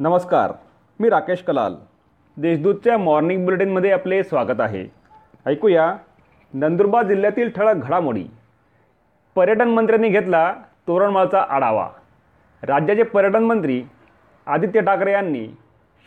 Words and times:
नमस्कार 0.00 0.52
मी 1.00 1.08
राकेश 1.08 1.42
कलाल. 1.42 1.74
देशदूतच्या 2.36 2.96
मॉर्निंग 2.98 3.44
बुलेटिनमध्ये 3.44 3.90
आपले 3.92 4.22
स्वागत 4.24 4.60
आहे. 4.60 4.86
ऐकूया 5.46 5.96
नंदुरबार 6.54 7.06
जिल्ह्यातील 7.06 7.50
ठळक 7.50 7.74
घडामोडी. 7.74 8.24
पर्यटन 9.34 9.68
मंत्र्यांनी 9.68 10.08
घेतला 10.08 10.54
तोरणमाळचा 10.88 11.40
आढावा. 11.40 11.88
राज्याचे 12.62 13.02
पर्यटन 13.02 13.44
मंत्री 13.44 13.82
आदित्य 14.46 14.80
ठाकरे 14.80 15.12
यांनी 15.12 15.46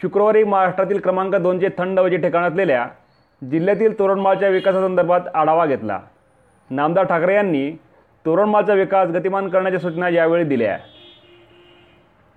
शुक्रवारी 0.01 0.43
महाराष्ट्रातील 0.43 0.99
क्रमांक 0.99 1.35
दोनचे 1.35 1.69
थंड 1.77 1.99
हवेचे 1.99 2.17
ठिकाण 2.17 2.43
असलेल्या 2.43 2.87
जिल्ह्यातील 3.51 3.99
तोरणमाळच्या 3.99 4.49
विकासासंदर्भात 4.49 5.21
आढावा 5.33 5.65
घेतला. 5.65 5.99
नामदार 6.69 7.05
ठाकरे 7.05 7.35
यांनी 7.35 7.71
तोरणमाळचा 8.25 8.73
विकास 8.73 9.09
गतिमान 9.09 9.49
करण्याच्या 9.49 9.79
सूचना 9.79 10.09
यावेळी 10.09 10.43
दिल्या. 10.43 10.77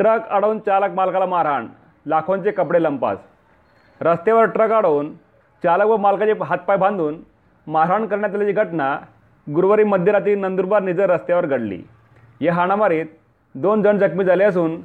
ट्रक 0.00 0.28
अडवून 0.30 0.58
चालक 0.58 0.94
मालकाला 0.94 1.26
मारहाण 1.26 1.66
लाखोंचे 2.06 2.50
कपडे 2.50 2.82
लंपास. 2.82 3.18
रस्त्यावर 4.00 4.44
ट्रक 4.44 4.70
अडवून 4.72 5.12
चालक 5.62 5.86
व 5.86 5.96
मालकाचे 5.96 6.34
हातपाय 6.46 6.76
बांधून 6.76 7.20
मारहाण 7.66 8.06
करण्यात 8.06 8.34
आल्याची 8.34 8.52
घटना 8.52 8.96
गुरुवारी 9.46 9.84
मध्यरात्री 9.84 10.34
नंदुरबार 10.34 10.82
निजर 10.82 11.10
रस्त्यावर 11.10 11.46
घडली. 11.46 11.82
या 12.40 12.54
हाणामारीत 12.54 13.06
दोन 13.54 13.82
जण 13.82 13.98
जखमी 13.98 14.24
झाले 14.24 14.44
असून 14.44 14.80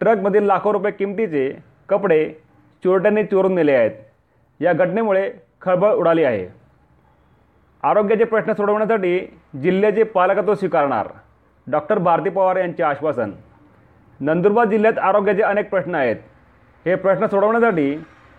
ट्रकमधील 0.00 0.42
लाखो 0.42 0.72
रुपये 0.72 0.92
किमतीचे 0.92 1.50
कपडे 1.88 2.24
चोरट्यांनी 2.84 3.24
चोरून 3.24 3.54
नेले 3.54 3.74
आहेत. 3.74 3.90
या 4.60 4.72
घटनेमुळे 4.72 5.30
खळबळ 5.62 5.92
उडाली 5.92 6.24
आहे. 6.24 6.46
आरोग्याचे 7.82 8.24
प्रश्न 8.24 8.52
सोडवण्यासाठी 8.52 9.18
जिल्ह्याचे 9.62 10.02
पालकत्व 10.02 10.54
स्वीकारणार. 10.54 11.08
डॉक्टर 11.66 11.98
भारती 11.98 12.30
पवार 12.30 12.56
यांचे 12.56 12.82
आश्वासन. 12.82 13.30
नंदुरबार 14.20 14.66
जिल्ह्यात 14.68 14.98
आरोग्याचे 14.98 15.42
अनेक 15.42 15.68
प्रश्न 15.70 15.94
आहेत. 15.94 16.16
हे 16.86 16.94
प्रश्न 16.94 17.26
सोडवण्यासाठी 17.26 17.94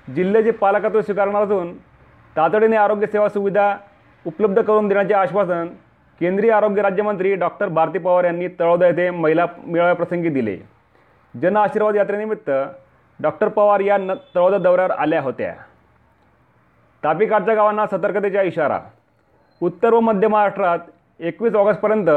जिल्ह्याचे 0.08 0.52
पालकत्व 0.52 1.02
स्वीकारणार 1.02 1.44
असून 1.44 1.74
तातडीने 2.36 2.76
आरोग्य 2.78 3.08
सेवा 3.08 3.30
सुविधा 3.30 3.76
उपलब्ध 4.26 4.62
करून 4.62 4.88
देण्याचे 4.88 5.14
आश्वासन 5.14 5.68
केंद्रीय 6.22 6.52
आरोग्य 6.52 6.82
राज्यमंत्री 6.82 7.34
डॉक्टर 7.36 7.68
भारती 7.68 8.00
पवार 8.00 8.24
यांनी 8.24 8.48
तळोदा 8.60 8.88
येथे 8.88 9.10
महिला 9.10 9.46
मेळाव्याप्रसंगी 9.66 10.30
दिले. 10.30 10.58
जन 11.42 11.58
आशीर्वाद 11.58 11.96
यात्रेनिमित्त 11.96 12.50
डॉक्टर 13.20 13.48
पवार 13.48 13.80
या 13.80 13.98
न 13.98 14.14
तळोदा 14.36 14.58
दौऱ्यावर 14.58 14.92
आल्या 14.92 15.22
होत्या. 15.22 15.54
तापीकाठच्या 17.04 17.56
गावांना 17.56 17.86
सतर्कतेचा 17.86 18.42
इशारा. 18.42 18.80
उत्तर 19.62 19.94
व 19.94 20.00
मध्य 20.00 20.28
महाराष्ट्रात 20.28 20.80
एकवीस 21.20 21.56
ऑगस्टपर्यंत 21.56 22.10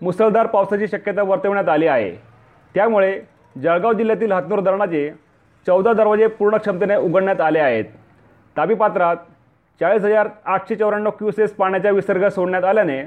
मुसळधार 0.00 0.46
पावसाची 0.46 0.88
शक्यता 0.88 1.22
वर्तवण्यात 1.22 1.68
आली 1.68 1.86
आहे. 1.86 2.33
त्यामुळे 2.74 3.20
जळगाव 3.56 3.92
जिल्ह्यातील 3.92 4.32
हातनूर 4.32 4.60
धरणाचे 4.60 5.10
चौदा 5.66 5.92
दरवाजे 5.92 6.26
पूर्ण 6.26 6.56
क्षमतेने 6.56 6.96
उघडण्यात 6.96 7.40
आले 7.40 7.58
आहेत. 7.58 7.84
ताबीपात्रात 8.56 9.16
चाळीस 9.80 10.02
हजार 10.04 10.28
आठशे 10.44 10.76
चौऱ्याण्णव 10.76 11.10
क्युसेस 11.10 11.52
पाण्याचा 11.54 11.90
विसर्ग 11.90 12.28
सोडण्यात 12.28 12.64
आल्याने 12.64 13.02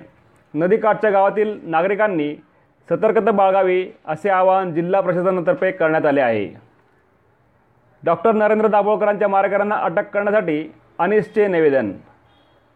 नदीकाठच्या 0.54 1.10
गावातील 1.12 1.58
नागरिकांनी 1.64 2.34
सतर्कता 2.90 3.32
बाळगावी 3.32 3.86
असे 4.06 4.30
आवाहन 4.30 4.74
जिल्हा 4.74 5.02
प्रशासनातर्फे 5.02 5.72
करण्यात 5.72 6.06
आले 6.06 6.22
आहे. 6.22 6.48
डॉक्टर 8.04 8.32
नरेंद्र 8.32 8.68
दाभोळकरांच्या 8.68 9.28
मारेकऱ्यांना 9.28 9.76
अटक 9.76 10.10
करण्यासाठी 10.14 10.72
अनिसचे 11.00 11.48
निवेदन. 11.48 11.92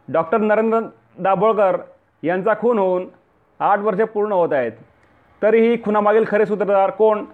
डॉक्टर 0.08 0.38
नरेंद्र 0.38 0.80
दाभोळकर 1.20 1.78
यांचा 2.24 2.54
खून 2.60 2.80
होऊन 2.80 3.08
आठ 3.60 3.80
वर्षे 3.80 4.04
पूर्ण 4.04 4.32
होत 4.32 4.54
आहेत. 4.54 4.72
तरीही 5.44 5.84
खुनामागील 5.84 6.24
खरे 6.28 6.46
सूत्रधार 6.46 6.90
कोण 6.90 7.26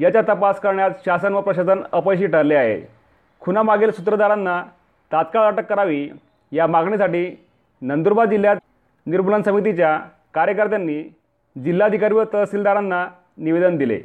याचा 0.00 0.20
तपास 0.22 0.60
करण्यात 0.60 0.90
शासन 1.06 1.34
व 1.34 1.40
प्रशासन 1.40 1.82
अपयशी 1.92 2.26
ठरले 2.26 2.54
आहे. 2.54 2.80
खुनामागील 3.40 3.90
सूत्रधारांना 3.90 4.62
तात्काळ 5.12 5.42
अटक 5.42 5.66
करावी 5.66 6.10
या 6.52 6.66
मागणीसाठी 6.66 7.38
नंदुरबार 7.82 8.26
जिल्ह्यात 8.26 8.56
निर्मूलन 9.06 9.42
समितीच्या 9.42 10.00
कार्यकर्त्यांनी 10.34 11.02
जिल्हाधिकारी 11.64 12.14
व 12.14 12.24
तहसीलदारांना 12.34 13.08
निवेदन 13.38 13.76
दिले. 13.76 14.00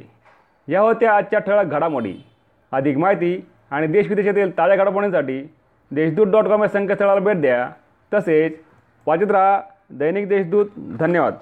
या 0.68 0.80
होत्या 0.80 1.16
आजच्या 1.16 1.38
ठळक 1.38 1.64
घडामोडी. 1.64 2.14
अधिक 2.72 2.98
माहिती 2.98 3.46
आणि 3.70 3.86
देशविदेशातील 3.86 4.58
ताज्या 4.58 4.76
घडामोडींसाठी 4.76 5.54
देशदूत 5.90 6.26
डॉट 6.26 6.44
कॉम 6.44 6.62
या 6.62 6.68
संकेतस्थळाला 6.68 7.20
भेट 7.20 7.40
द्या. 7.40 7.70
तसेच 8.14 8.52
वाचित 9.06 9.30
राहा 9.30 9.60
दैनिक 9.90 10.28
देशदूत. 10.28 10.66
धन्यवाद. 10.76 11.34